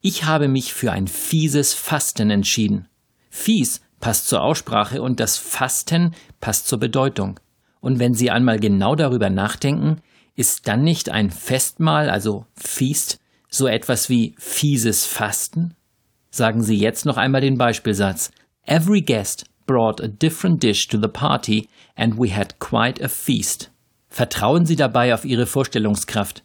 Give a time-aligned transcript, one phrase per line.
[0.00, 2.88] Ich habe mich für ein fieses Fasten entschieden.
[3.30, 7.40] Fies passt zur Aussprache und das Fasten passt zur Bedeutung.
[7.80, 10.02] Und wenn Sie einmal genau darüber nachdenken,
[10.36, 15.74] ist dann nicht ein Festmahl, also Feast, so etwas wie fieses Fasten?
[16.28, 18.30] Sagen Sie jetzt noch einmal den Beispielsatz.
[18.66, 21.66] Every guest brought a different dish to the party
[21.96, 23.70] and we had quite a feast.
[24.10, 26.44] Vertrauen Sie dabei auf Ihre Vorstellungskraft.